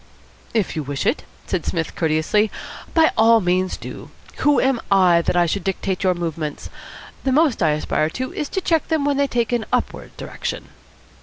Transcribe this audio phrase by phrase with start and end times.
[0.55, 2.49] "If you wish it," said Psmith courteously,
[2.95, 4.09] "by all means do.
[4.37, 6.71] Who am I that I should dictate your movements?
[7.23, 10.69] The most I aspire to is to check them when they take an upward direction."